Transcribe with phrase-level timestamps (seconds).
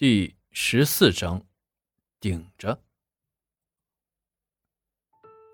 [0.00, 1.42] 第十四章，
[2.20, 2.78] 顶着。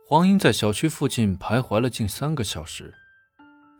[0.06, 2.92] 黄英在小区附近徘徊了近三个小时，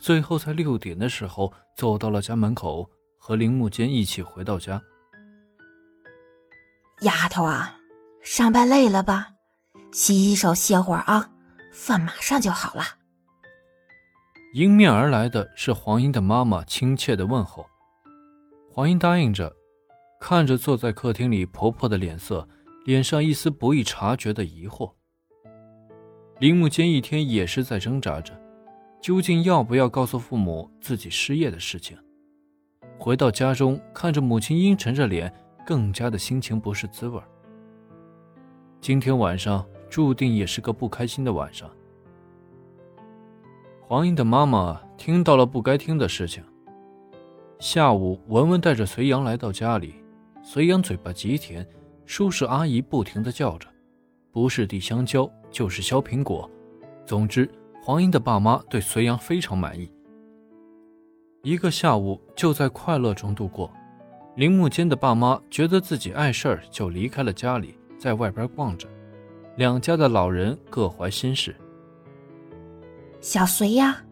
[0.01, 2.89] 最后在六点的时候走到了家门口，
[3.19, 4.81] 和林木坚一起回到家。
[7.03, 7.79] 丫头啊，
[8.23, 9.35] 上班累了吧？
[9.93, 11.31] 洗洗手，歇会儿啊，
[11.75, 12.83] 饭马上就好了。
[14.55, 17.69] 迎面而来的是黄英的妈妈亲切的问候，
[18.73, 19.55] 黄英答应着。
[20.27, 22.49] 看着坐在客厅里婆婆的脸色，
[22.87, 24.91] 脸上一丝不易察觉的疑惑。
[26.39, 28.33] 林木坚一天也是在挣扎着，
[29.03, 31.95] 究竟要不要告诉父母自己失业的事情。
[32.99, 35.31] 回到家中，看着母亲阴沉着脸，
[35.67, 37.21] 更加的心情不是滋味。
[38.81, 41.71] 今天晚上注定也是个不开心的晚上。
[43.83, 46.43] 黄英的妈妈听到了不该听的事情。
[47.59, 49.97] 下午，文文带着隋阳来到家里。
[50.47, 51.67] 隋阳嘴巴极甜，
[52.05, 53.67] 舒适阿姨不停地叫着，
[54.31, 56.49] 不是递香蕉就是削苹果。
[57.07, 57.51] 总之，
[57.83, 59.91] 黄英的爸妈对隋阳非常满意。
[61.43, 63.73] 一个下午就在快乐中度过。
[64.37, 68.87] 铃木间的爸妈觉得自己碍事儿，就离开了家里，在外边逛着。
[69.57, 71.57] 两家的老人各怀心事。
[73.23, 74.05] 小隋呀，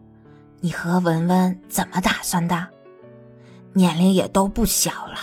[0.61, 2.67] 你和文文怎么打算的？
[3.73, 5.15] 年龄也都不小了。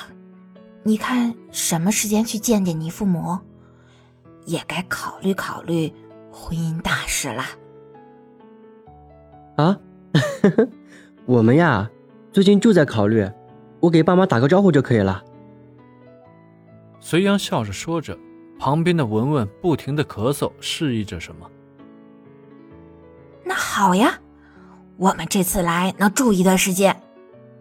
[0.82, 3.38] 你看什么时间去见见你父母，
[4.46, 5.92] 也该考虑考虑
[6.32, 7.44] 婚姻大事了。
[9.56, 9.78] 啊，
[11.26, 11.88] 我们呀，
[12.32, 13.30] 最近就在考虑，
[13.78, 15.22] 我给爸妈打个招呼就可以了。
[16.98, 18.18] 隋阳笑着说着，
[18.58, 21.50] 旁边的文文不停的咳嗽，示意着什么。
[23.44, 24.18] 那好呀，
[24.96, 27.02] 我们这次来能住一段时间，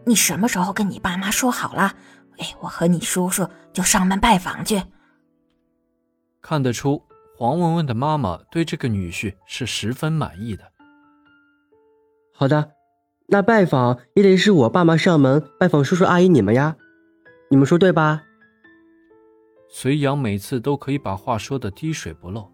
[0.05, 1.93] 你什么时候跟你爸妈说好了？
[2.39, 4.81] 哎，我和你叔叔就上门拜访去。
[6.41, 7.03] 看得出，
[7.37, 10.63] 黄文文的妈妈对这个女婿是十分满意的。
[12.33, 12.71] 好的，
[13.27, 16.77] 那拜访也得是我爸妈上门拜访叔叔阿姨你们呀，
[17.49, 18.23] 你们说对吧？
[19.69, 22.49] 隋阳每次都可以把话说的滴水不漏。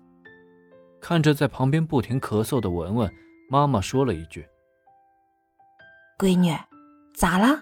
[0.99, 3.13] 看着在旁边不停咳嗽的文文，
[3.47, 4.45] 妈妈说了一句
[6.17, 6.51] ：“闺女，
[7.13, 7.61] 咋了？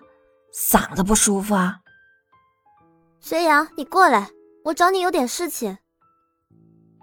[0.56, 1.82] 嗓子不舒服啊？”
[3.26, 4.32] 隋阳，你过来，
[4.66, 5.78] 我找你有点事情。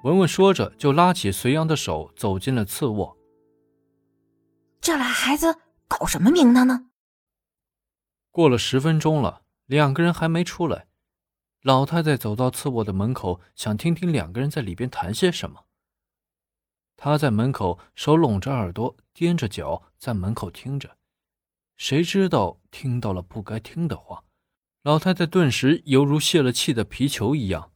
[0.02, 3.16] 文文说着，就拉起隋阳的手，走进了次卧。
[4.82, 5.56] 这俩孩子
[5.88, 6.90] 搞什么名堂呢？
[8.30, 10.88] 过了十分钟了，两个人还没出来。
[11.62, 15.64] 老太太走到次卧的门口，想听听两个人在里边谈些什么。
[16.98, 20.98] 她在门口，手拢着耳朵，踮着脚在门口听着，
[21.78, 24.22] 谁知道听到了不该听的话。
[24.82, 27.70] 老太太顿时犹如泄了气的皮球一样。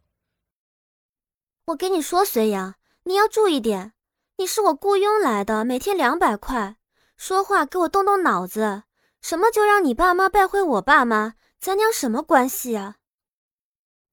[1.66, 3.92] 我跟你说，隋阳，你要注意点。
[4.38, 6.76] 你是我雇佣来的，每天两百块，
[7.19, 8.84] 说话给我动动脑子。
[9.20, 11.34] 什么就让你爸妈拜会我爸妈？
[11.60, 12.97] 咱俩什么关系啊？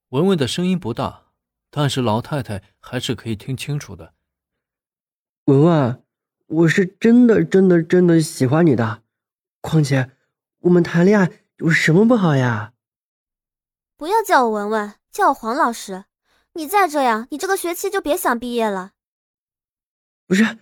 [0.10, 1.28] 文文的声音不大，
[1.70, 4.14] 但是老太太还是可以听清楚的。
[5.46, 6.04] 文文，
[6.48, 9.02] 我是真的、真的、真的喜欢你的。
[9.62, 10.12] 况且，
[10.60, 12.71] 我们谈恋爱有什么不好呀？
[14.02, 16.06] 不要叫我文文，叫我黄老师。
[16.54, 18.94] 你再这样，你这个学期就别想毕业了。
[20.26, 20.58] 不是，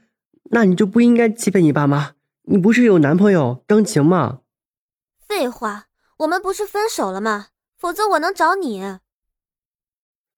[0.51, 2.15] 那你就不应该欺骗你爸妈。
[2.41, 4.41] 你不是有男朋友张晴吗？
[5.25, 5.85] 废话，
[6.17, 7.47] 我们不是分手了吗？
[7.77, 8.81] 否则我能找你。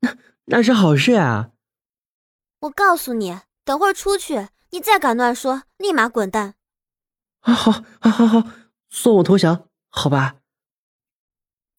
[0.02, 1.54] 那 那是好事啊。
[2.60, 6.54] 我告诉你，等会儿出去，你再敢乱说，立马滚蛋。
[7.40, 8.44] 好，好，好，好，
[8.92, 10.36] 算我投降，好吧。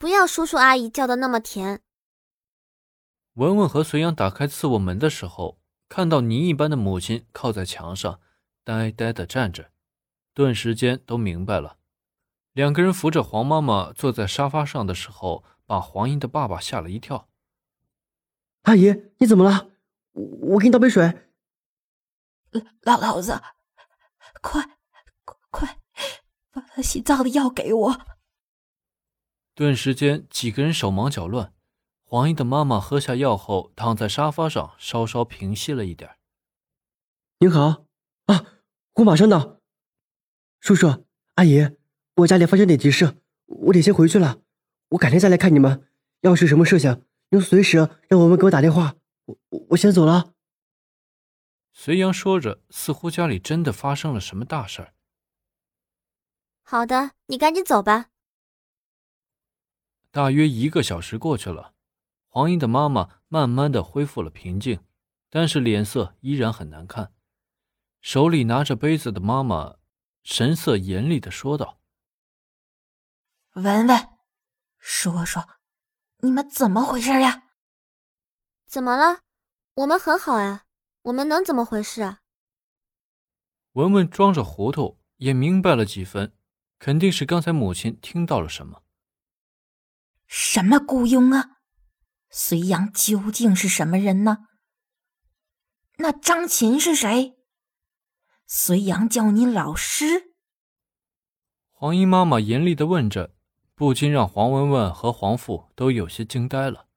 [0.02, 1.80] 不要叔叔阿姨叫的那么甜。
[3.34, 8.20] 文文和隋阳打开次卧门的时候，看到泥一般的母亲靠在墙上，
[8.64, 9.70] 呆呆的站着，
[10.34, 11.76] 顿时间都明白了。
[12.52, 17.28] 两个人扶着黄妈妈坐在沙发上的时候，把黄英的爸爸吓了一跳。
[18.62, 19.70] 阿姨，你怎么了？
[20.14, 21.28] 我给你倒杯水。
[22.80, 23.40] 老老子，
[24.40, 24.68] 快
[25.52, 25.78] 快
[26.50, 28.00] 把他洗澡的药给我。
[29.54, 31.52] 顿时间，几个人手忙脚乱。
[32.04, 36.16] 黄英的妈妈喝下药后，躺在沙发上，稍稍平息了一点。
[37.38, 37.84] 您好，
[38.26, 38.60] 啊，
[38.94, 39.60] 我马上到。
[40.60, 41.04] 叔叔
[41.34, 41.76] 阿姨，
[42.16, 44.40] 我家里发生点急事，我得先回去了。
[44.90, 45.88] 我改天再来看你们。
[46.20, 47.78] 要是什么事情，您随时
[48.08, 48.94] 让我们给我打电话。
[49.24, 49.36] 我
[49.70, 50.32] 我先走了。
[51.72, 54.94] 隋阳说着，似乎家里真的发生了什么大事儿。
[56.62, 58.11] 好的，你赶紧走吧。
[60.12, 61.72] 大约一个小时过去了，
[62.28, 64.84] 黄英的妈妈慢慢的恢复了平静，
[65.30, 67.14] 但是脸色依然很难看。
[68.02, 69.76] 手里拿着杯子的妈妈，
[70.22, 71.80] 神色严厉的说道
[73.56, 74.08] ：“文文，
[74.78, 75.42] 说说，
[76.18, 77.44] 你们怎么回事呀？
[78.66, 79.20] 怎么了？
[79.76, 80.66] 我们很好呀，
[81.04, 82.20] 我们能怎么回事啊？”
[83.72, 86.36] 文文装着糊涂，也明白了几分，
[86.78, 88.82] 肯定是刚才母亲听到了什么。
[90.34, 91.58] 什么雇佣啊？
[92.30, 94.38] 隋阳究竟是什么人呢？
[95.98, 97.34] 那张琴是谁？
[98.46, 100.32] 隋阳叫你老师？
[101.68, 103.34] 黄英妈妈严厉的问着，
[103.74, 106.88] 不禁让黄文文和黄父都有些惊呆了。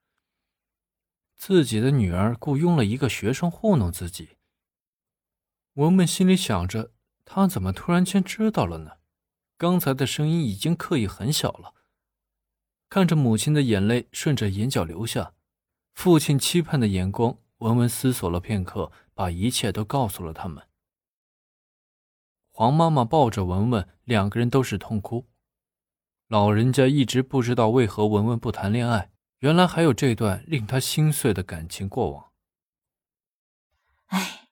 [1.36, 4.38] 自己的女儿雇佣了一个学生糊弄自己。
[5.74, 6.94] 文文心里想着，
[7.26, 8.92] 他怎么突然间知道了呢？
[9.58, 11.74] 刚才的声音已经刻意很小了。
[12.90, 15.34] 看着母亲的眼泪顺着眼角流下，
[15.94, 20.68] 父亲期盼的眼光，文文思索了片刻，把一切都告诉了他们。
[22.52, 25.28] 黄妈妈抱着文文，两个人都是痛哭。
[26.28, 32.32] 老人家一直不知道为何文文不谈恋爱，原来还有这段令他心碎的感情过往。
[34.08, 34.50] 哎，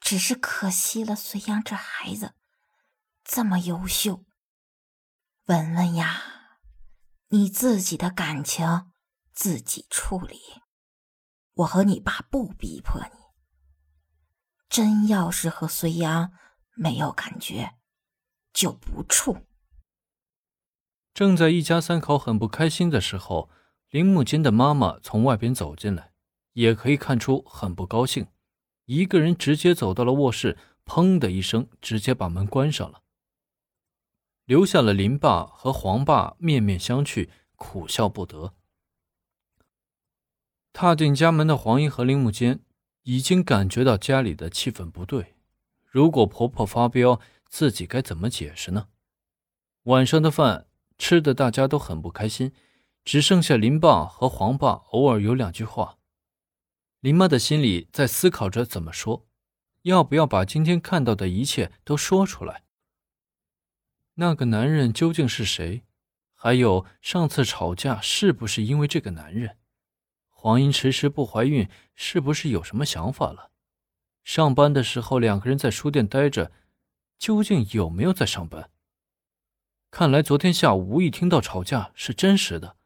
[0.00, 2.34] 只是可惜了隋阳这孩子，
[3.22, 4.24] 这么优秀。
[5.46, 6.29] 文文呀。
[7.32, 8.90] 你自己的感情
[9.32, 10.40] 自己处理，
[11.54, 13.20] 我和你爸不逼迫你。
[14.68, 16.32] 真要是和隋阳
[16.74, 17.74] 没有感觉，
[18.52, 19.46] 就不处。
[21.14, 23.48] 正在一家三口很不开心的时候，
[23.90, 26.12] 林木金的妈妈从外边走进来，
[26.54, 28.26] 也可以看出很不高兴，
[28.86, 33.02] 一个人直接走到了卧室，砰的一声，直接把门关上了。
[34.50, 38.52] 留下了林爸和黄爸面面相觑，苦笑不得。
[40.72, 42.58] 踏进家门的黄英和林木间
[43.04, 45.36] 已经感觉到家里的气氛不对。
[45.86, 48.88] 如果婆婆发飙，自己该怎么解释呢？
[49.84, 50.66] 晚上的饭
[50.98, 52.52] 吃的大家都很不开心，
[53.04, 55.98] 只剩下林爸和黄爸偶尔有两句话。
[56.98, 59.28] 林妈的心里在思考着怎么说，
[59.82, 62.64] 要不要把今天看到的一切都说出来。
[64.20, 65.82] 那个男人究竟是谁？
[66.34, 69.56] 还有上次吵架是不是因为这个男人？
[70.28, 73.50] 黄英迟迟不怀孕，是不是有什么想法了？
[74.22, 76.52] 上班的时候两个人在书店待着，
[77.18, 78.70] 究竟有没有在上班？
[79.90, 82.76] 看来昨天下午无意听到吵架是真实的。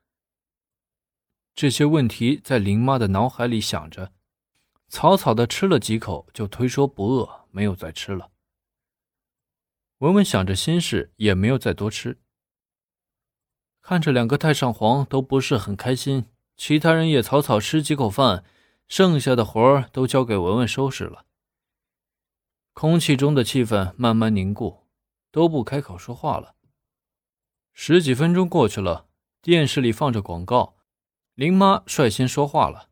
[1.53, 4.13] 这些问题在林妈的脑海里想着，
[4.87, 8.31] 草草的吃了几口，就推说不饿，没有再吃了。
[10.05, 12.19] 文文想着心事，也没有再多吃。
[13.81, 16.27] 看着两个太上皇都不是很开心，
[16.59, 18.45] 其他人也草草吃几口饭，
[18.87, 21.25] 剩下的活儿都交给文文收拾了。
[22.75, 24.85] 空气中的气氛慢慢凝固，
[25.31, 26.55] 都不开口说话了。
[27.73, 29.07] 十几分钟过去了，
[29.41, 30.77] 电视里放着广告，
[31.35, 32.91] 林妈率先说话了：“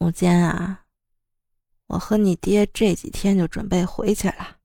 [0.00, 0.86] 母坚啊，
[1.88, 4.55] 我和你爹这几天就准备回去了。”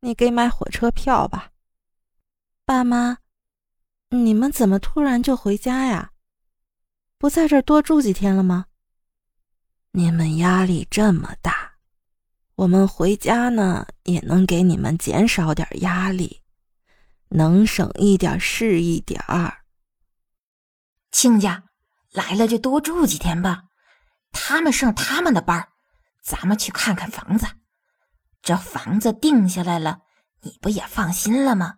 [0.00, 1.50] 你给买火车票吧，
[2.64, 3.18] 爸妈，
[4.08, 6.12] 你们怎么突然就回家呀？
[7.18, 8.66] 不在这多住几天了吗？
[9.90, 11.72] 你们压力这么大，
[12.54, 16.40] 我们回家呢也能给你们减少点压力，
[17.28, 19.64] 能省一点是一点儿。
[21.12, 21.64] 亲家
[22.12, 23.64] 来了就多住几天吧，
[24.32, 25.68] 他们上他们的班
[26.22, 27.46] 咱们去看看房子。
[28.42, 29.98] 这房子定下来了，
[30.42, 31.74] 你不也放心了吗？